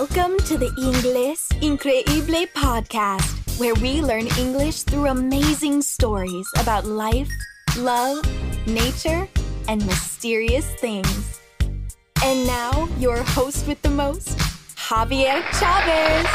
Welcome 0.00 0.38
to 0.46 0.56
the 0.56 0.70
Inglés 0.78 1.48
Increíble 1.60 2.46
podcast, 2.52 3.58
where 3.58 3.74
we 3.74 4.00
learn 4.00 4.28
English 4.38 4.82
through 4.82 5.06
amazing 5.06 5.82
stories 5.82 6.46
about 6.60 6.84
life, 6.86 7.28
love, 7.76 8.22
nature, 8.68 9.26
and 9.66 9.84
mysterious 9.86 10.72
things. 10.76 11.40
And 12.22 12.46
now, 12.46 12.88
your 13.00 13.24
host 13.24 13.66
with 13.66 13.82
the 13.82 13.90
most, 13.90 14.38
Javier 14.76 15.42
Chavez. 15.58 16.26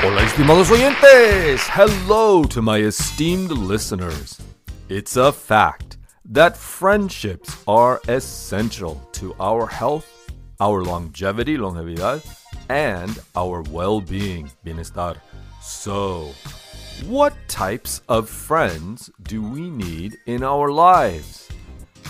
Hola, 0.00 0.22
estimados 0.22 0.70
oyentes! 0.70 1.68
Hello 1.68 2.44
to 2.44 2.62
my 2.62 2.78
esteemed 2.78 3.50
listeners. 3.50 4.40
It's 4.88 5.18
a 5.18 5.30
fact 5.30 5.98
that 6.24 6.56
friendships 6.56 7.62
are 7.68 8.00
essential 8.08 9.06
to 9.12 9.34
our 9.38 9.66
health, 9.66 10.23
our 10.60 10.82
longevity, 10.82 11.56
longevidad, 11.56 12.22
and 12.68 13.18
our 13.36 13.62
well 13.62 14.00
being, 14.00 14.50
bienestar. 14.64 15.16
So, 15.60 16.32
what 17.06 17.34
types 17.48 18.02
of 18.08 18.28
friends 18.28 19.10
do 19.22 19.42
we 19.42 19.68
need 19.68 20.16
in 20.26 20.42
our 20.42 20.70
lives? 20.70 21.48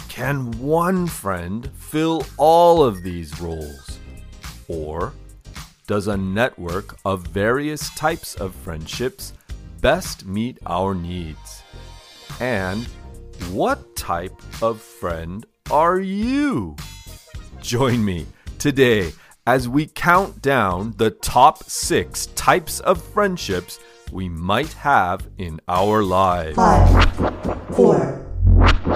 Can 0.08 0.52
one 0.60 1.06
friend 1.06 1.70
fill 1.74 2.24
all 2.36 2.84
of 2.84 3.02
these 3.02 3.40
roles? 3.40 3.98
Or 4.68 5.12
does 5.86 6.06
a 6.06 6.16
network 6.16 6.96
of 7.04 7.26
various 7.26 7.90
types 7.94 8.34
of 8.36 8.54
friendships 8.54 9.32
best 9.80 10.24
meet 10.24 10.58
our 10.66 10.94
needs? 10.94 11.62
And 12.40 12.84
what 13.50 13.96
type 13.96 14.40
of 14.62 14.80
friend 14.80 15.44
are 15.70 15.98
you? 15.98 16.76
Join 17.60 18.04
me 18.04 18.26
today 18.64 19.12
as 19.46 19.68
we 19.68 19.86
count 19.86 20.40
down 20.40 20.94
the 20.96 21.10
top 21.10 21.62
six 21.64 22.28
types 22.28 22.80
of 22.80 23.04
friendships 23.12 23.78
we 24.10 24.26
might 24.26 24.72
have 24.72 25.28
in 25.36 25.60
our 25.68 26.02
lives. 26.02 26.56
Five, 26.56 27.14
four, 27.76 28.26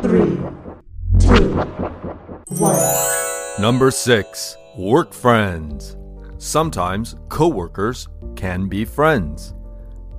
three, 0.00 0.38
two, 1.18 1.52
one. 2.56 3.60
Number 3.60 3.90
six, 3.90 4.56
work 4.78 5.12
friends. 5.12 5.98
Sometimes 6.38 7.16
coworkers 7.28 8.08
can 8.36 8.68
be 8.70 8.86
friends. 8.86 9.52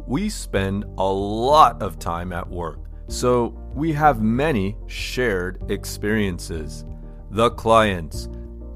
We 0.05 0.30
spend 0.30 0.86
a 1.00 1.11
lot 1.11 1.81
of 1.81 1.97
time 1.97 2.33
at 2.33 2.47
work, 2.47 2.81
so 3.08 3.59
we 3.73 3.94
have 3.94 4.22
many 4.22 4.77
shared 4.86 5.72
experiences. 5.72 6.86
The 7.31 7.50
clients, 7.50 8.30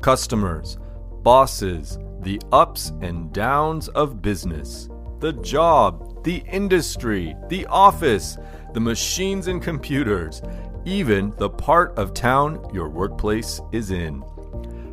customers, 0.03 0.77
bosses, 1.23 1.97
the 2.23 2.39
ups 2.51 2.91
and 3.01 3.31
downs 3.31 3.87
of 3.89 4.21
business, 4.21 4.89
the 5.19 5.31
job, 5.31 6.21
the 6.25 6.43
industry, 6.51 7.33
the 7.47 7.65
office, 7.67 8.37
the 8.73 8.79
machines 8.81 9.47
and 9.47 9.63
computers, 9.63 10.41
even 10.83 11.33
the 11.37 11.49
part 11.49 11.97
of 11.97 12.13
town 12.13 12.61
your 12.73 12.89
workplace 12.89 13.61
is 13.71 13.91
in. 13.91 14.21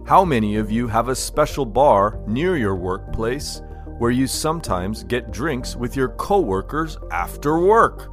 How 0.06 0.24
many 0.24 0.56
of 0.56 0.70
you 0.70 0.86
have 0.86 1.08
a 1.08 1.16
special 1.16 1.66
bar 1.66 2.22
near 2.28 2.56
your 2.56 2.76
workplace 2.76 3.62
where 3.98 4.12
you 4.12 4.28
sometimes 4.28 5.02
get 5.02 5.32
drinks 5.32 5.74
with 5.74 5.96
your 5.96 6.10
coworkers 6.10 6.96
after 7.10 7.58
work? 7.58 8.06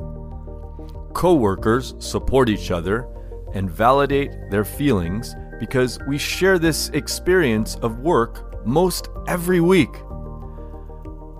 Coworkers 1.13 1.93
support 1.99 2.49
each 2.49 2.71
other 2.71 3.07
and 3.53 3.69
validate 3.69 4.31
their 4.49 4.65
feelings 4.65 5.35
because 5.59 5.99
we 6.07 6.17
share 6.17 6.59
this 6.59 6.89
experience 6.89 7.75
of 7.75 7.99
work 7.99 8.65
most 8.65 9.09
every 9.27 9.61
week. 9.61 9.93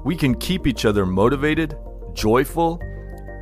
We 0.06 0.16
can 0.16 0.36
keep 0.36 0.68
each 0.68 0.86
other 0.86 1.06
motivated, 1.06 1.78
joyful, 2.14 2.80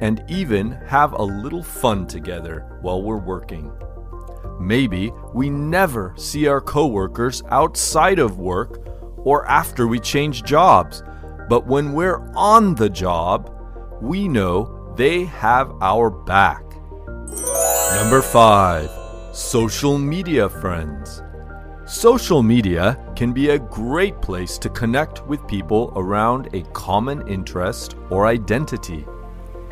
and 0.02 0.24
even 0.28 0.72
have 0.88 1.14
a 1.14 1.24
little 1.24 1.64
fun 1.64 2.08
together 2.08 2.78
while 2.82 3.02
we're 3.02 3.18
working. 3.18 3.72
Maybe 4.60 5.12
we 5.34 5.50
never 5.50 6.14
see 6.18 6.48
our 6.48 6.62
coworkers 6.62 7.44
outside 7.50 8.20
of 8.20 8.40
work 8.40 8.82
or 9.18 9.46
after 9.48 9.88
we 9.88 10.00
change 10.00 10.44
jobs, 10.44 11.04
but 11.50 11.68
when 11.68 11.94
we're 11.94 12.22
on 12.36 12.76
the 12.76 12.90
job, 12.90 13.52
we 14.02 14.28
know 14.28 14.94
they 14.98 15.26
have 15.26 15.72
our 15.82 16.10
back. 16.10 16.64
Number 17.96 18.22
5. 18.22 19.05
Social 19.36 19.98
media 19.98 20.48
friends. 20.48 21.22
Social 21.86 22.42
media 22.42 22.98
can 23.18 23.34
be 23.34 23.50
a 23.50 23.60
great 23.60 24.22
place 24.22 24.58
to 24.58 24.70
connect 24.70 25.28
with 25.28 25.46
people 25.46 25.92
around 25.98 26.48
a 26.54 26.62
common 26.72 27.28
interest 27.28 27.98
or 28.10 28.28
identity, 28.28 29.06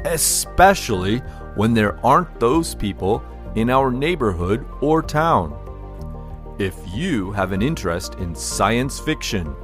especially 0.03 1.19
when 1.55 1.73
there 1.73 1.97
aren't 2.05 2.41
those 2.41 2.75
people 2.75 3.23
in 3.55 3.69
our 3.69 3.89
neighborhood 3.89 4.65
or 4.81 5.01
town. 5.01 5.55
If 6.59 6.75
you 6.93 7.31
have 7.31 7.53
an 7.53 7.61
interest 7.61 8.15
in 8.15 8.35
science 8.35 8.99
fiction, 8.99 9.55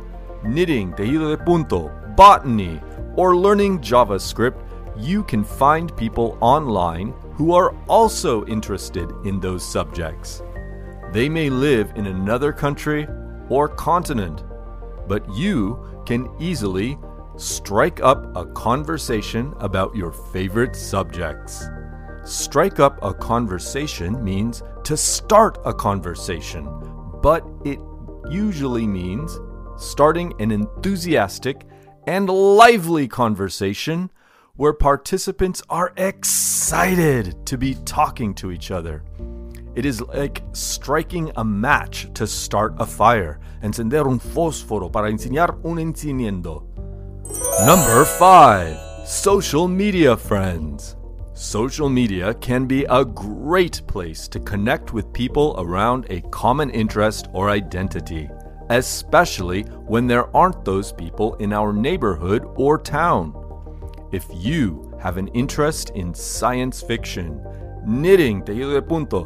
knitting, 0.46 0.94
tejido 0.94 1.36
de 1.36 1.44
punto, 1.44 1.92
botany, 2.16 2.80
or 3.18 3.36
learning 3.36 3.80
JavaScript, 3.80 4.64
you 4.96 5.26
can 5.26 5.44
find 5.44 5.94
people 5.98 6.38
online 6.40 7.14
who 7.40 7.54
are 7.54 7.74
also 7.88 8.46
interested 8.48 9.10
in 9.24 9.40
those 9.40 9.64
subjects. 9.64 10.44
They 11.14 11.30
may 11.30 11.50
live 11.50 11.90
in 11.96 12.08
another 12.08 12.52
country 12.52 13.08
or 13.48 13.70
continent, 13.70 14.44
but 15.08 15.24
you 15.34 16.04
can 16.06 16.30
easily 16.38 16.98
strike 17.38 18.02
up 18.02 18.36
a 18.36 18.46
conversation 18.48 19.54
about 19.62 19.96
your 19.96 20.12
favorite 20.12 20.76
subjects. 20.76 21.64
Strike 22.26 22.82
up 22.82 23.00
a 23.02 23.14
conversation 23.14 24.22
means 24.22 24.62
to 24.84 24.98
start 24.98 25.60
a 25.64 25.74
conversation, 25.74 26.68
but 27.24 27.48
it 27.64 27.80
usually 28.30 28.86
means 28.86 29.40
starting 29.78 30.34
an 30.42 30.52
enthusiastic 30.52 31.66
and 32.06 32.30
lively 32.30 33.08
conversation 33.08 34.12
where 34.60 34.74
participants 34.74 35.64
are 35.70 35.94
excited 35.96 37.34
to 37.46 37.58
be 37.58 37.76
talking 37.86 38.34
to 38.34 38.52
each 38.52 38.72
other. 38.72 39.02
It 39.74 39.86
is 39.86 40.02
like 40.02 40.44
striking 40.52 41.32
a 41.38 41.46
match 41.46 42.10
to 42.16 42.28
start 42.28 42.76
a 42.78 42.86
fire, 42.86 43.40
encender 43.64 44.06
un 44.06 44.20
fósforo 44.20 44.92
para 44.92 45.10
enseñar 45.10 45.64
un 45.64 45.78
encendiendo. 45.78 46.66
Number 47.66 48.04
5. 48.04 49.08
Social 49.08 49.70
media 49.70 50.18
friends. 50.18 50.98
Social 51.34 51.88
media 51.88 52.34
can 52.34 52.66
be 52.66 52.84
a 52.90 53.06
great 53.06 53.82
place 53.88 54.28
to 54.28 54.42
connect 54.42 54.92
with 54.92 55.14
people 55.14 55.56
around 55.58 56.06
a 56.10 56.20
common 56.32 56.70
interest 56.72 57.30
or 57.32 57.50
identity, 57.50 58.30
especially 58.70 59.62
when 59.88 60.06
there 60.06 60.36
aren't 60.36 60.66
those 60.66 60.92
people 60.92 61.36
in 61.36 61.54
our 61.54 61.72
neighborhood 61.72 62.44
or 62.58 62.78
town. 62.78 63.39
If 64.12 64.26
you 64.32 64.92
have 65.00 65.18
an 65.18 65.28
interest 65.30 65.92
in 65.92 66.14
science 66.14 66.82
fiction, 66.82 67.44
knitting, 67.86 68.44
de 68.44 68.82
punto, 68.82 69.26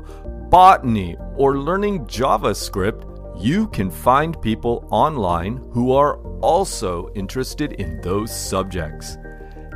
botany, 0.49 1.15
or 1.35 1.57
learning 1.57 2.05
JavaScript, 2.05 3.09
you 3.41 3.67
can 3.69 3.89
find 3.89 4.41
people 4.41 4.85
online 4.91 5.57
who 5.71 5.93
are 5.93 6.17
also 6.41 7.09
interested 7.15 7.73
in 7.73 8.01
those 8.01 8.35
subjects. 8.35 9.17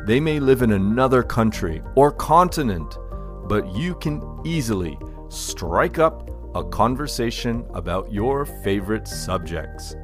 They 0.06 0.20
may 0.20 0.40
live 0.40 0.62
in 0.62 0.74
another 0.74 1.24
country 1.24 1.82
or 1.96 2.12
continent, 2.12 2.98
but 3.46 3.74
you 3.76 3.96
can 3.96 4.22
easily 4.46 5.00
strike 5.30 6.00
up 6.00 6.30
a 6.54 6.64
conversation 6.64 7.66
about 7.74 8.12
your 8.12 8.46
favorite 8.46 9.08
subjects. 9.08 9.96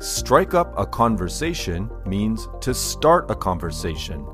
Strike 0.00 0.54
up 0.54 0.72
a 0.78 0.86
conversation 0.86 1.90
means 2.06 2.48
to 2.60 2.72
start 2.74 3.30
a 3.30 3.34
conversation. 3.34 4.26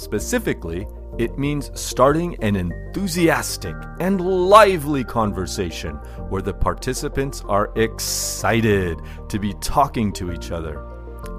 Specifically, 0.00 0.86
it 1.18 1.36
means 1.36 1.70
starting 1.74 2.34
an 2.42 2.56
enthusiastic 2.56 3.76
and 4.00 4.18
lively 4.18 5.04
conversation 5.04 5.96
where 6.30 6.40
the 6.40 6.54
participants 6.54 7.42
are 7.46 7.70
excited 7.76 8.98
to 9.28 9.38
be 9.38 9.52
talking 9.60 10.10
to 10.14 10.32
each 10.32 10.52
other. 10.52 10.86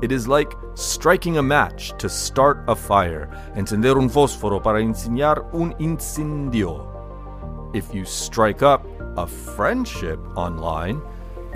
It 0.04 0.12
is 0.12 0.28
like 0.28 0.54
striking 0.75 1.40
a 1.40 1.42
match 1.42 1.98
to 1.98 2.08
start 2.08 2.63
a 2.68 2.75
fire, 2.75 3.31
encender 3.56 3.98
un 3.98 4.12
fósforo 4.12 4.62
para 4.62 4.80
enseñar 4.80 5.52
un 5.56 5.74
incendio. 5.80 6.86
If 7.75 7.96
you 7.96 8.06
strike 8.06 8.62
up 8.62 8.86
a 9.18 9.25
friendship 9.25 10.19
online, 10.38 11.02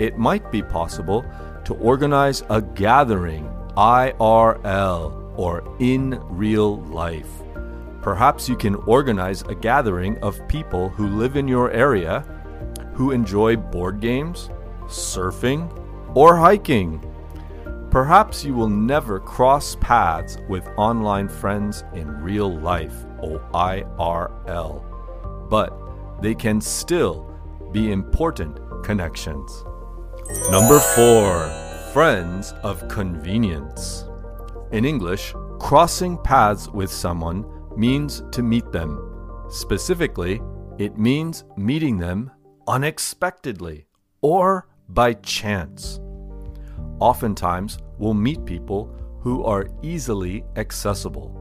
it 0.00 0.18
might 0.18 0.50
be 0.50 0.60
possible 0.60 1.24
to 1.66 1.74
organize 1.74 2.42
a 2.50 2.60
gathering 2.60 3.48
IRL 3.76 5.25
or 5.36 5.62
in 5.78 6.20
real 6.28 6.80
life. 6.84 7.30
Perhaps 8.02 8.48
you 8.48 8.56
can 8.56 8.74
organize 8.74 9.42
a 9.42 9.54
gathering 9.54 10.16
of 10.18 10.46
people 10.48 10.88
who 10.90 11.08
live 11.08 11.36
in 11.36 11.48
your 11.48 11.70
area 11.70 12.24
who 12.94 13.10
enjoy 13.10 13.56
board 13.56 14.00
games, 14.00 14.48
surfing, 14.86 15.70
or 16.14 16.36
hiking. 16.36 17.00
Perhaps 17.90 18.44
you 18.44 18.54
will 18.54 18.68
never 18.68 19.20
cross 19.20 19.76
paths 19.80 20.38
with 20.48 20.66
online 20.76 21.28
friends 21.28 21.84
in 21.94 22.08
real 22.22 22.58
life, 22.58 23.04
or 23.20 23.40
IRL, 23.52 24.82
but 25.50 25.72
they 26.22 26.34
can 26.34 26.60
still 26.60 27.30
be 27.72 27.92
important 27.92 28.58
connections. 28.82 29.64
Number 30.50 30.80
four, 30.80 31.48
friends 31.92 32.52
of 32.62 32.86
convenience. 32.88 34.04
In 34.72 34.84
English, 34.84 35.34
crossing 35.58 36.18
paths 36.18 36.68
with 36.68 36.90
someone 36.90 37.44
means 37.76 38.22
to 38.32 38.42
meet 38.42 38.72
them. 38.72 39.00
Specifically, 39.48 40.40
it 40.78 40.98
means 40.98 41.44
meeting 41.56 41.98
them 41.98 42.30
unexpectedly 42.66 43.86
or 44.22 44.66
by 44.88 45.14
chance. 45.14 46.00
Oftentimes, 46.98 47.78
we'll 47.98 48.14
meet 48.14 48.44
people 48.44 48.92
who 49.20 49.44
are 49.44 49.68
easily 49.82 50.44
accessible. 50.56 51.32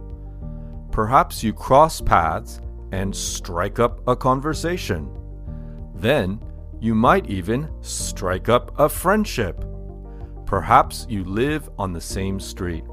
Perhaps 0.91 1.43
you 1.43 1.51
cross 1.51 2.01
paths 2.01 2.61
and 2.91 3.15
strike 3.15 3.79
up 3.79 4.01
a 4.07 4.15
conversation. 4.15 5.09
Then, 5.95 6.39
you 6.79 6.93
might 6.93 7.27
even 7.29 7.69
strike 7.81 8.49
up 8.49 8.79
a 8.79 8.87
friendship. 8.87 9.65
Perhaps 10.45 11.07
you 11.09 11.23
live 11.23 11.69
on 11.79 11.91
the 11.91 12.01
same 12.01 12.39
street. 12.39 12.83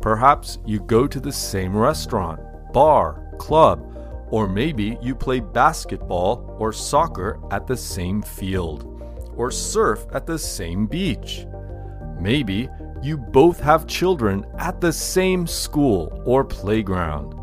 Perhaps 0.00 0.58
you 0.64 0.80
go 0.80 1.06
to 1.06 1.20
the 1.20 1.32
same 1.32 1.76
restaurant, 1.76 2.40
bar, 2.72 3.34
club, 3.38 3.84
or 4.30 4.46
maybe 4.46 4.98
you 5.00 5.14
play 5.14 5.40
basketball 5.40 6.56
or 6.58 6.72
soccer 6.72 7.40
at 7.50 7.66
the 7.66 7.76
same 7.76 8.22
field, 8.22 9.02
or 9.36 9.50
surf 9.50 10.06
at 10.12 10.26
the 10.26 10.38
same 10.38 10.86
beach. 10.86 11.46
Maybe 12.20 12.68
you 13.02 13.16
both 13.16 13.60
have 13.60 13.86
children 13.86 14.44
at 14.58 14.80
the 14.80 14.92
same 14.92 15.46
school 15.46 16.22
or 16.24 16.44
playground. 16.44 17.34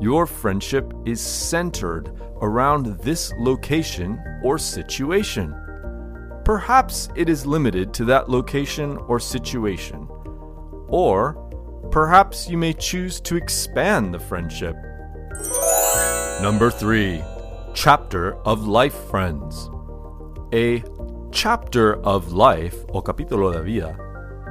Your 0.00 0.26
friendship 0.26 0.92
is 1.04 1.20
centered 1.20 2.10
around 2.40 2.86
this 3.00 3.32
location 3.38 4.20
or 4.42 4.58
situation. 4.58 5.54
Perhaps 6.44 7.08
it 7.14 7.28
is 7.28 7.46
limited 7.46 7.94
to 7.94 8.04
that 8.06 8.28
location 8.28 8.96
or 9.06 9.20
situation. 9.20 10.08
Or 10.88 11.41
perhaps 11.90 12.48
you 12.48 12.56
may 12.56 12.72
choose 12.72 13.20
to 13.20 13.36
expand 13.36 14.14
the 14.14 14.18
friendship. 14.18 14.76
Number 16.40 16.70
three, 16.70 17.22
chapter 17.74 18.36
of 18.46 18.66
life 18.66 18.94
friends. 19.10 19.70
A 20.52 20.82
chapter 21.30 21.96
of 22.04 22.32
life, 22.32 22.84
o 22.92 23.00
capítulo 23.00 23.52
de 23.52 23.62
vida, 23.62 23.96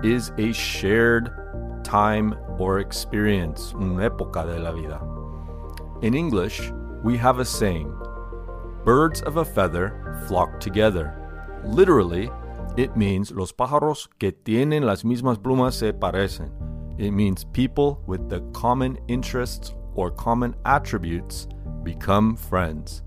is 0.04 0.32
a 0.38 0.52
shared 0.52 1.30
time 1.84 2.36
or 2.58 2.80
experience, 2.80 3.74
una 3.76 4.10
época 4.10 4.46
de 4.46 4.60
la 4.60 4.72
vida. 4.72 5.00
In 6.02 6.16
English, 6.16 6.72
we 7.04 7.18
have 7.18 7.40
a 7.40 7.46
saying 7.46 7.94
birds 8.84 9.22
of 9.22 9.38
a 9.38 9.46
feather 9.46 10.24
flock 10.28 10.60
together. 10.60 11.14
Literally, 11.64 12.30
it 12.78 12.96
means 12.96 13.32
los 13.32 13.52
pájaros 13.52 14.08
que 14.18 14.32
tienen 14.32 14.86
las 14.86 15.04
mismas 15.04 15.38
plumas 15.38 15.76
se 15.76 15.94
parecen. 15.94 16.71
It 17.02 17.14
means 17.14 17.46
people 17.46 18.00
with 18.06 18.30
the 18.30 18.42
common 18.54 19.00
interests 19.08 19.74
or 19.96 20.12
common 20.12 20.56
attributes 20.66 21.48
become 21.82 22.36
friends. 22.36 23.02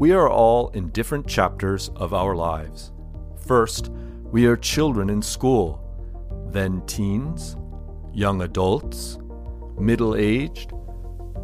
We 0.00 0.10
are 0.10 0.28
all 0.28 0.70
in 0.70 0.88
different 0.88 1.28
chapters 1.28 1.90
of 1.94 2.12
our 2.12 2.34
lives. 2.34 2.90
First, 3.46 3.90
we 4.32 4.46
are 4.46 4.56
children 4.56 5.10
in 5.10 5.22
school, 5.22 5.80
then 6.50 6.84
teens, 6.86 7.56
young 8.12 8.42
adults, 8.42 9.20
middle 9.78 10.16
aged, 10.16 10.72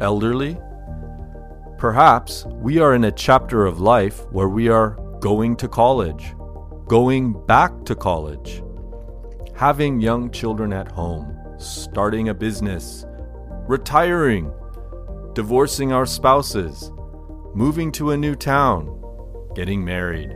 elderly. 0.01 0.57
Perhaps 1.77 2.43
we 2.47 2.79
are 2.79 2.93
in 2.93 3.05
a 3.05 3.13
chapter 3.13 3.65
of 3.65 3.79
life 3.79 4.29
where 4.33 4.49
we 4.49 4.67
are 4.67 4.99
going 5.21 5.55
to 5.55 5.69
college, 5.69 6.35
going 6.89 7.31
back 7.45 7.85
to 7.85 7.95
college, 7.95 8.61
having 9.57 9.99
young 9.99 10.29
children 10.29 10.71
at 10.71 10.91
home, 10.91 11.35
starting 11.57 12.29
a 12.29 12.33
business, 12.33 13.05
retiring, 13.67 14.53
divorcing 15.33 15.91
our 15.91 16.05
spouses, 16.05 16.91
moving 17.55 17.91
to 17.91 18.11
a 18.11 18.17
new 18.17 18.35
town, 18.35 18.87
getting 19.55 19.83
married. 19.83 20.31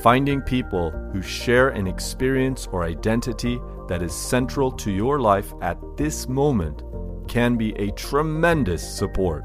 Finding 0.00 0.40
people 0.40 0.90
who 1.12 1.20
share 1.20 1.68
an 1.68 1.86
experience 1.86 2.66
or 2.72 2.84
identity 2.84 3.60
that 3.86 4.02
is 4.02 4.14
central 4.14 4.72
to 4.72 4.90
your 4.90 5.20
life 5.20 5.52
at 5.60 5.76
this 5.98 6.26
moment 6.26 6.82
can 7.28 7.54
be 7.54 7.74
a 7.74 7.90
tremendous 7.90 8.82
support. 8.96 9.44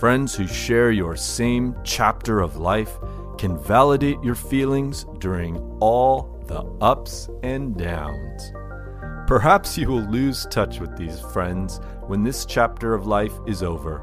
Friends 0.00 0.34
who 0.34 0.48
share 0.48 0.90
your 0.90 1.14
same 1.14 1.76
chapter 1.84 2.40
of 2.40 2.56
life 2.56 2.98
can 3.38 3.56
validate 3.56 4.20
your 4.20 4.34
feelings 4.34 5.06
during 5.18 5.56
all 5.80 6.39
the 6.50 6.64
ups 6.80 7.28
and 7.44 7.76
downs. 7.78 8.52
Perhaps 9.28 9.78
you 9.78 9.86
will 9.86 10.10
lose 10.10 10.48
touch 10.50 10.80
with 10.80 10.96
these 10.96 11.20
friends 11.20 11.80
when 12.08 12.24
this 12.24 12.44
chapter 12.44 12.92
of 12.92 13.06
life 13.06 13.34
is 13.46 13.62
over. 13.62 14.00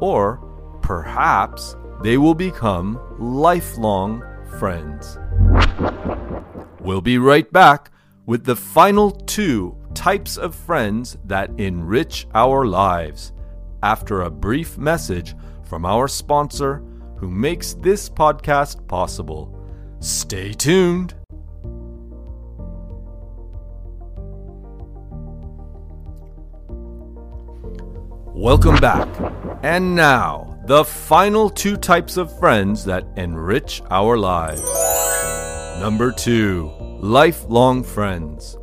Or 0.00 0.36
perhaps 0.82 1.74
they 2.04 2.16
will 2.16 2.36
become 2.36 3.00
lifelong 3.18 4.22
friends. 4.60 5.18
We'll 6.78 7.00
be 7.00 7.18
right 7.18 7.52
back 7.52 7.90
with 8.24 8.44
the 8.44 8.54
final 8.54 9.10
two 9.10 9.76
types 9.92 10.36
of 10.36 10.54
friends 10.54 11.18
that 11.24 11.50
enrich 11.58 12.28
our 12.34 12.66
lives 12.66 13.32
after 13.82 14.22
a 14.22 14.30
brief 14.30 14.78
message 14.78 15.34
from 15.64 15.84
our 15.84 16.06
sponsor 16.06 16.84
who 17.16 17.28
makes 17.28 17.74
this 17.74 18.08
podcast 18.08 18.86
possible. 18.86 19.52
Stay 19.98 20.52
tuned. 20.52 21.19
Welcome 28.34 28.76
back. 28.76 29.08
And 29.64 29.96
now, 29.96 30.56
the 30.66 30.84
final 30.84 31.50
two 31.50 31.76
types 31.76 32.16
of 32.16 32.38
friends 32.38 32.84
that 32.84 33.04
enrich 33.16 33.82
our 33.90 34.16
lives. 34.16 34.62
Number 35.80 36.12
two, 36.12 36.70
lifelong 37.00 37.82
friends. 37.82 38.56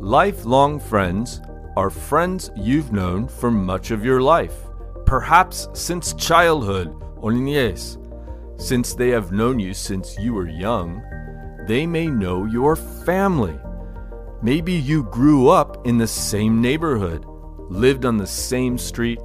Lifelong 0.00 0.80
friends 0.80 1.42
are 1.76 1.90
friends 1.90 2.50
you've 2.56 2.92
known 2.92 3.28
for 3.28 3.50
much 3.50 3.90
of 3.90 4.06
your 4.06 4.22
life, 4.22 4.56
perhaps 5.04 5.68
since 5.74 6.14
childhood 6.14 6.88
or 7.18 7.30
niñez. 7.30 8.00
Since 8.58 8.94
they 8.94 9.10
have 9.10 9.32
known 9.32 9.58
you 9.58 9.74
since 9.74 10.18
you 10.18 10.32
were 10.32 10.48
young, 10.48 11.02
they 11.68 11.86
may 11.86 12.06
know 12.06 12.46
your 12.46 12.74
family. 12.74 13.58
Maybe 14.40 14.72
you 14.72 15.02
grew 15.04 15.48
up 15.48 15.86
in 15.86 15.98
the 15.98 16.06
same 16.06 16.62
neighborhood 16.62 17.26
lived 17.68 18.04
on 18.04 18.16
the 18.16 18.26
same 18.26 18.78
street, 18.78 19.20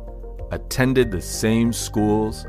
attended 0.51 1.11
the 1.11 1.21
same 1.21 1.71
schools, 1.73 2.45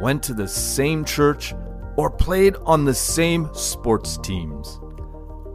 went 0.00 0.22
to 0.22 0.34
the 0.34 0.48
same 0.48 1.04
church, 1.04 1.54
or 1.96 2.10
played 2.10 2.56
on 2.64 2.84
the 2.84 2.94
same 2.94 3.48
sports 3.52 4.16
teams. 4.18 4.80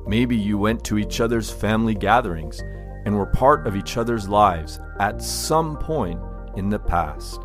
Maybe 0.08 0.36
you 0.36 0.58
went 0.58 0.84
to 0.86 0.98
each 0.98 1.20
other's 1.20 1.50
family 1.50 1.96
gatherings 1.96 2.62
and 3.06 3.16
were 3.16 3.26
part 3.26 3.66
of 3.66 3.76
each 3.76 3.98
other's 3.98 4.30
lives 4.30 4.80
at 5.00 5.22
some 5.22 5.78
point 5.78 6.20
in 6.56 6.70
the 6.70 6.80
past. 6.80 7.42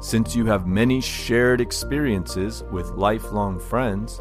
Since 0.00 0.34
you 0.34 0.46
have 0.46 0.66
many 0.66 1.00
shared 1.00 1.60
experiences 1.60 2.64
with 2.72 2.86
lifelong 2.90 3.60
friends, 3.60 4.20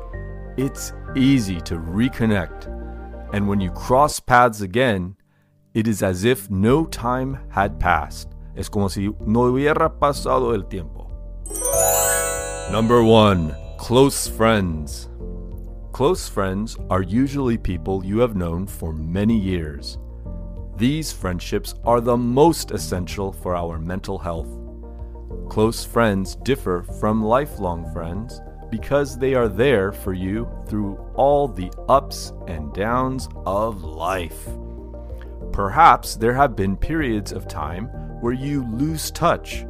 it's 0.58 0.92
easy 1.16 1.62
to 1.62 1.76
reconnect. 1.76 2.68
And 3.34 3.48
when 3.48 3.62
you 3.62 3.72
cross 3.72 4.20
paths 4.20 4.62
again, 4.62 5.16
it 5.74 5.88
is 5.88 6.02
as 6.02 6.24
if 6.24 6.50
no 6.50 6.86
time 6.86 7.38
had 7.50 7.80
passed. 7.80 8.30
Es 8.56 8.70
como 8.70 8.88
si 8.88 9.10
no 9.26 9.42
hubiera 9.42 9.90
pasado 10.00 10.54
el 10.54 10.64
tiempo. 10.64 11.10
Number 12.72 13.04
one, 13.04 13.56
close 13.78 14.28
friends. 14.28 15.10
Close 15.92 16.30
friends 16.30 16.78
are 16.90 17.02
usually 17.02 17.58
people 17.58 18.06
you 18.06 18.20
have 18.20 18.36
known 18.36 18.68
for 18.68 18.94
many 18.94 19.38
years. 19.38 19.98
These 20.78 21.12
friendships 21.12 21.76
are 21.84 22.00
the 22.00 22.18
most 22.18 22.72
essential 22.72 23.32
for 23.32 23.56
our 23.56 23.80
mental 23.80 24.18
health. 24.18 24.48
Close 25.50 25.84
friends 25.84 26.36
differ 26.36 26.84
from 27.00 27.24
lifelong 27.24 27.92
friends 27.92 28.40
because 28.70 29.18
they 29.18 29.34
are 29.34 29.50
there 29.50 29.92
for 29.92 30.14
you 30.14 30.48
through 30.68 30.98
all 31.16 31.48
the 31.48 31.72
ups 31.90 32.34
and 32.48 32.72
downs 32.74 33.28
of 33.46 33.84
life. 33.84 34.48
Perhaps 35.60 36.16
there 36.16 36.34
have 36.34 36.56
been 36.56 36.78
periods 36.78 37.34
of 37.34 37.46
time 37.46 37.88
where 38.22 38.32
you 38.32 38.66
lose 38.78 39.12
touch, 39.12 39.66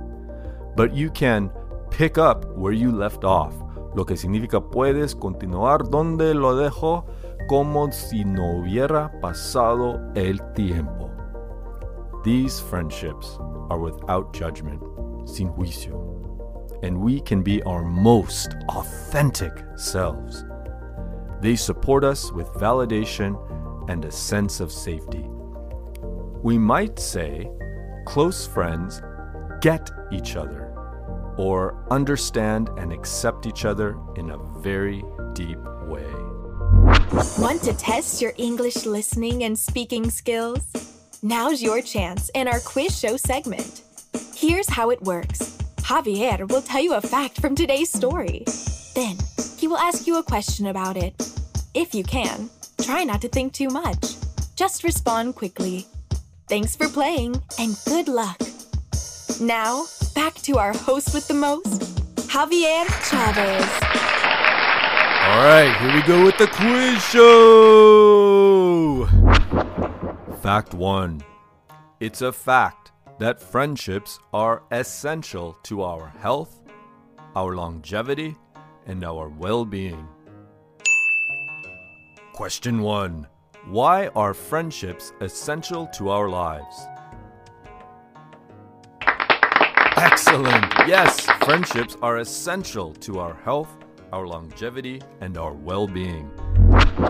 but 0.76 0.94
you 0.94 1.10
can 1.10 1.50
pick 1.90 2.20
up 2.20 2.46
where 2.56 2.74
you 2.74 2.92
left 2.92 3.24
off, 3.24 3.56
lo 3.96 4.04
que 4.04 4.16
significa 4.16 4.62
puedes 4.62 5.16
continuar 5.16 5.80
donde 5.90 6.36
lo 6.36 6.54
dejó 6.54 7.06
como 7.50 7.90
si 7.90 8.24
no 8.24 8.62
hubiera 8.62 9.10
pasado 9.20 10.16
el 10.16 10.38
tiempo. 10.54 11.10
These 12.24 12.60
friendships 12.60 13.40
are 13.72 13.80
without 13.80 14.32
judgment, 14.32 14.84
sin 15.28 15.50
juicio, 15.54 15.98
and 16.84 17.02
we 17.02 17.20
can 17.20 17.42
be 17.42 17.64
our 17.64 17.84
most 17.84 18.54
authentic 18.68 19.54
selves. 19.76 20.46
They 21.42 21.56
support 21.56 22.04
us 22.04 22.32
with 22.32 22.46
validation 22.50 23.36
and 23.90 24.06
a 24.06 24.12
sense 24.12 24.60
of 24.60 24.72
safety. 24.72 25.28
We 26.42 26.58
might 26.58 26.98
say 27.00 27.50
close 28.06 28.48
friends 28.48 29.02
get 29.60 29.92
each 30.10 30.38
other 30.38 30.74
or 31.38 31.86
understand 31.92 32.70
and 32.78 32.94
accept 32.94 33.46
each 33.46 33.66
other 33.66 33.98
in 34.16 34.30
a 34.30 34.38
very 34.60 35.04
deep 35.34 35.60
way. 35.84 36.08
Want 37.38 37.62
to 37.64 37.74
test 37.78 38.22
your 38.22 38.32
English 38.38 38.86
listening 38.86 39.44
and 39.44 39.60
speaking 39.60 40.10
skills? 40.10 40.62
Now's 41.22 41.62
your 41.62 41.82
chance 41.82 42.30
in 42.30 42.48
our 42.48 42.62
quiz 42.62 42.98
show 42.98 43.18
segment. 43.18 43.82
Here's 44.34 44.70
how 44.70 44.92
it 44.92 45.02
works 45.02 45.58
Javier 45.80 46.50
will 46.50 46.62
tell 46.62 46.82
you 46.82 46.94
a 46.94 47.02
fact 47.02 47.42
from 47.42 47.54
today's 47.54 47.92
story. 47.92 48.46
Then, 48.96 49.18
he 49.58 49.68
will 49.68 49.78
ask 49.78 50.08
you 50.08 50.18
a 50.18 50.24
question 50.24 50.68
about 50.68 50.96
it. 50.96 51.14
If 51.74 51.94
you 51.94 52.06
can, 52.06 52.50
try 52.82 53.04
not 53.04 53.20
to 53.22 53.28
think 53.28 53.52
too 53.52 53.68
much. 53.68 54.16
Just 54.56 54.86
respond 54.86 55.36
quickly. 55.36 55.86
Thanks 56.50 56.76
for 56.76 56.90
playing 56.90 57.40
and 57.60 57.78
good 57.86 58.08
luck. 58.08 58.42
Now, 59.40 59.86
back 60.16 60.34
to 60.46 60.58
our 60.58 60.74
host 60.74 61.14
with 61.14 61.28
the 61.28 61.36
most, 61.36 61.82
Javier 62.28 62.88
Chavez. 63.08 63.70
All 65.30 65.46
right, 65.46 65.72
here 65.80 65.94
we 65.94 66.02
go 66.02 66.26
with 66.26 66.40
the 66.40 66.48
quiz 66.48 67.06
show. 67.06 69.06
Fact 70.42 70.74
one 70.74 71.22
It's 72.00 72.24
a 72.24 72.32
fact 72.32 72.94
that 73.20 73.40
friendships 73.40 74.18
are 74.34 74.64
essential 74.72 75.56
to 75.66 75.84
our 75.84 76.08
health, 76.18 76.64
our 77.36 77.56
longevity, 77.56 78.36
and 78.88 79.04
our 79.04 79.30
well 79.30 79.66
being. 79.66 80.08
Question 82.34 82.82
one 82.82 83.28
Why 83.66 84.08
are 84.16 84.34
friendships 84.34 85.12
essential 85.20 85.86
to 85.88 86.10
our 86.10 86.30
lives? 86.30 86.88
Excellent! 89.98 90.66
Yes, 90.88 91.26
friendships 91.44 91.98
are 92.02 92.18
essential 92.18 92.94
to 92.94 93.20
our 93.20 93.34
health, 93.34 93.78
our 94.14 94.26
longevity, 94.26 95.02
and 95.20 95.38
our 95.38 95.54
well 95.54 95.88
being. 95.88 96.32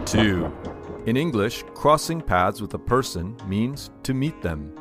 2. 0.06 0.52
In 1.06 1.16
English, 1.16 1.64
crossing 1.76 2.20
paths 2.20 2.62
with 2.62 2.74
a 2.74 2.80
person 2.80 3.38
means 3.48 3.92
to 4.04 4.14
meet 4.14 4.42
them. 4.42 4.74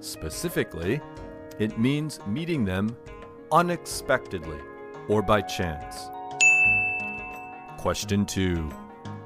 Specifically, 0.00 1.00
it 1.58 1.78
means 1.78 2.20
meeting 2.26 2.64
them 2.64 2.96
unexpectedly 3.50 4.60
or 5.08 5.20
by 5.20 5.42
chance. 5.42 6.08
Question 7.76 8.24
2. 8.24 8.56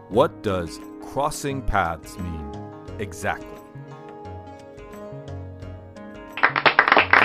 What 0.08 0.42
does 0.42 0.80
crossing 1.02 1.62
paths 1.62 2.18
mean 2.18 2.52
exactly? 2.98 3.48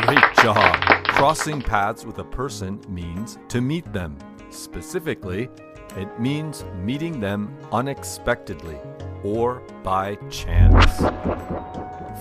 Great 0.02 0.24
job! 0.42 0.76
Crossing 1.08 1.62
paths 1.62 2.06
with 2.06 2.20
a 2.20 2.24
person 2.24 2.82
means 2.88 3.38
to 3.50 3.62
meet 3.62 3.92
them. 3.94 4.18
Specifically, 4.50 5.50
it 5.96 6.20
means 6.20 6.64
meeting 6.84 7.20
them 7.20 7.58
unexpectedly 7.72 8.78
or 9.24 9.62
by 9.84 10.16
chance. 10.30 10.98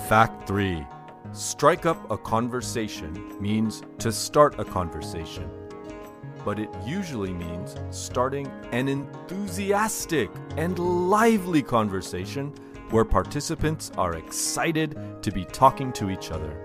Fact 0.08 0.46
3 0.46 0.86
Strike 1.32 1.84
up 1.84 2.10
a 2.10 2.16
conversation 2.16 3.12
means 3.40 3.82
to 3.98 4.10
start 4.10 4.58
a 4.58 4.64
conversation, 4.64 5.50
but 6.46 6.60
it 6.60 6.70
usually 6.86 7.34
means 7.34 7.74
starting 7.90 8.46
an 8.70 8.86
enthusiastic 8.86 10.30
and 10.56 10.78
lively 10.78 11.60
conversation 11.60 12.54
where 12.90 13.04
participants 13.04 13.90
are 13.98 14.14
excited 14.14 14.96
to 15.24 15.32
be 15.32 15.44
talking 15.46 15.92
to 15.92 16.08
each 16.08 16.30
other. 16.30 16.56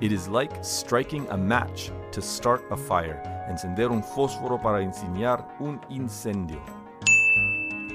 It 0.00 0.12
is 0.12 0.28
like 0.28 0.52
striking 0.64 1.26
a 1.30 1.36
match 1.36 1.90
to 2.12 2.22
start 2.22 2.64
a 2.70 2.76
fire, 2.76 3.20
encender 3.50 3.90
un 3.90 4.00
fósforo 4.00 4.62
para 4.62 4.80
iniciar 4.80 5.44
un 5.60 5.80
incendio. 5.90 6.62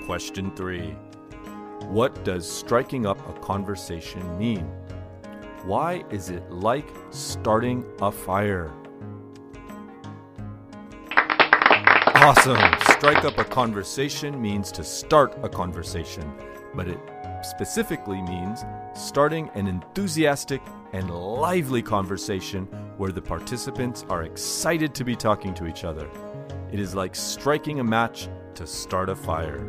Question 0.06 0.54
3 0.54 0.94
What 1.88 2.26
does 2.26 2.46
striking 2.46 3.06
up 3.06 3.20
a 3.30 3.40
conversation 3.40 4.38
mean? 4.38 4.66
Why 5.64 6.04
is 6.12 6.30
it 6.30 6.52
like 6.52 6.92
starting 7.12 7.86
a 8.02 8.12
fire? 8.12 8.70
Awesome! 12.24 12.60
Strike 12.84 13.26
up 13.26 13.40
a 13.40 13.44
conversation 13.44 14.40
means 14.40 14.72
to 14.74 14.84
start 14.84 15.36
a 15.42 15.50
conversation, 15.50 16.32
but 16.76 16.88
it 16.88 17.00
specifically 17.42 18.22
means 18.22 18.64
starting 18.94 19.50
an 19.56 19.66
enthusiastic 19.66 20.62
and 20.94 21.10
lively 21.10 21.82
conversation 21.82 22.68
where 22.98 23.12
the 23.12 23.24
participants 23.24 24.06
are 24.08 24.22
excited 24.22 24.94
to 24.94 25.04
be 25.04 25.16
talking 25.16 25.56
to 25.56 25.66
each 25.66 25.84
other. 25.84 26.08
It 26.72 26.80
is 26.80 26.94
like 26.94 27.16
striking 27.16 27.80
a 27.80 27.84
match 27.84 28.30
to 28.54 28.68
start 28.68 29.10
a 29.10 29.16
fire. 29.16 29.68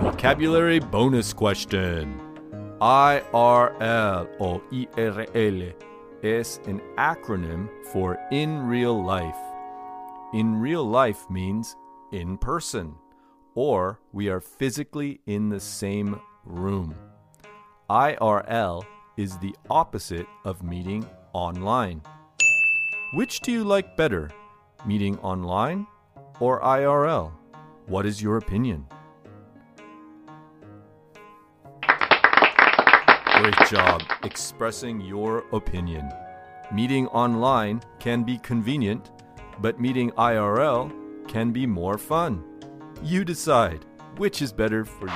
Vocabulary 0.00 0.78
bonus 0.78 1.34
question 1.34 2.18
IRL 2.80 4.26
or 4.38 4.62
IRL 4.72 5.74
is 6.22 6.60
an 6.66 6.80
acronym 6.96 7.68
for 7.92 8.18
in 8.32 8.66
real 8.66 9.04
life. 9.04 9.36
In 10.34 10.58
real 10.58 10.82
life 10.82 11.30
means 11.30 11.76
in 12.10 12.36
person, 12.38 12.96
or 13.54 14.00
we 14.12 14.28
are 14.28 14.40
physically 14.40 15.20
in 15.26 15.48
the 15.48 15.60
same 15.60 16.20
room. 16.44 16.92
IRL 17.88 18.82
is 19.16 19.38
the 19.38 19.54
opposite 19.70 20.26
of 20.44 20.64
meeting 20.64 21.06
online. 21.34 22.02
Which 23.12 23.42
do 23.42 23.52
you 23.52 23.62
like 23.62 23.96
better, 23.96 24.28
meeting 24.84 25.16
online 25.18 25.86
or 26.40 26.60
IRL? 26.62 27.30
What 27.86 28.04
is 28.04 28.20
your 28.20 28.38
opinion? 28.38 28.86
Great 33.36 33.68
job 33.70 34.02
expressing 34.24 35.00
your 35.00 35.44
opinion. 35.52 36.10
Meeting 36.72 37.06
online 37.08 37.80
can 38.00 38.24
be 38.24 38.38
convenient, 38.38 39.12
but 39.60 39.80
meeting 39.80 40.10
IRL 40.12 40.92
can 41.28 41.52
be 41.52 41.66
more 41.66 41.98
fun. 41.98 42.42
You 43.02 43.24
decide 43.24 43.84
which 44.16 44.40
is 44.42 44.52
better 44.52 44.84
for 44.84 45.06
you. 45.06 45.12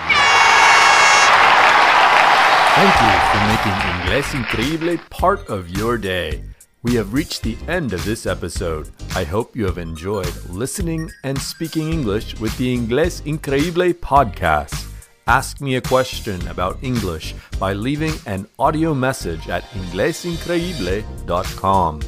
Thank 2.78 2.95
you 3.02 3.14
for 3.30 3.40
making 3.52 3.76
Inglés 3.92 4.28
Increíble 4.40 4.99
part 5.11 5.40
of 5.49 5.68
your 5.68 5.99
day. 5.99 6.42
We 6.83 6.95
have 6.95 7.12
reached 7.12 7.42
the 7.42 7.59
end 7.66 7.92
of 7.92 8.04
this 8.04 8.25
episode. 8.25 8.90
I 9.16 9.25
hope 9.25 9.57
you 9.57 9.64
have 9.64 9.78
enjoyed 9.78 10.33
listening 10.49 11.11
and 11.25 11.37
speaking 11.37 11.92
English 11.92 12.38
with 12.38 12.57
the 12.57 12.73
Inglés 12.76 13.21
Increíble 13.23 13.95
podcast. 13.95 14.87
Ask 15.26 15.61
me 15.61 15.75
a 15.76 15.80
question 15.80 16.47
about 16.49 16.78
English 16.83 17.35
by 17.59 17.73
leaving 17.73 18.14
an 18.26 18.47
audio 18.59 18.95
message 18.95 19.49
at 19.49 19.64
inglesincreible.com. 19.73 22.00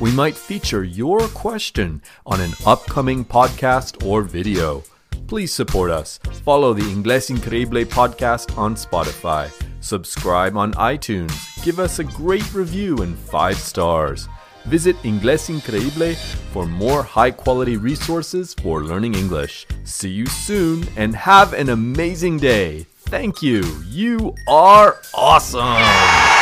We 0.00 0.12
might 0.12 0.36
feature 0.36 0.84
your 0.84 1.26
question 1.28 2.00
on 2.24 2.40
an 2.40 2.52
upcoming 2.64 3.24
podcast 3.24 4.06
or 4.06 4.22
video. 4.22 4.84
Please 5.26 5.52
support 5.52 5.90
us. 5.90 6.18
Follow 6.44 6.72
the 6.72 6.82
Inglés 6.82 7.36
Increíble 7.36 7.84
podcast 7.84 8.56
on 8.56 8.76
Spotify. 8.76 9.50
Subscribe 9.80 10.56
on 10.56 10.72
iTunes. 10.74 11.34
Give 11.64 11.80
us 11.80 11.98
a 11.98 12.04
great 12.04 12.54
review 12.54 12.98
and 12.98 13.18
five 13.18 13.56
stars. 13.56 14.28
Visit 14.66 14.94
Inglés 14.98 15.50
Increíble 15.50 16.14
for 16.52 16.64
more 16.64 17.02
high 17.02 17.32
quality 17.32 17.76
resources 17.76 18.54
for 18.54 18.84
learning 18.84 19.16
English. 19.16 19.66
See 19.82 20.10
you 20.10 20.26
soon 20.26 20.86
and 20.96 21.16
have 21.16 21.54
an 21.54 21.70
amazing 21.70 22.36
day. 22.36 22.86
Thank 23.10 23.42
you. 23.42 23.64
You 23.88 24.34
are 24.46 24.98
awesome. 25.12 26.37